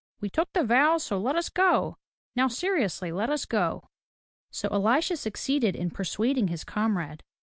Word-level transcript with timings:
We 0.19 0.31
took 0.31 0.51
the 0.53 0.63
vows, 0.63 1.03
so 1.03 1.19
let 1.19 1.35
us 1.35 1.49
go. 1.49 1.99
Now 2.35 2.47
seriously, 2.47 3.11
let 3.11 3.29
us 3.29 3.45
go." 3.45 3.87
So 4.49 4.67
Elisha 4.69 5.15
succeeded 5.15 5.75
in 5.75 5.91
persuading 5.91 6.47
his 6.47 6.63
comrade. 6.63 7.21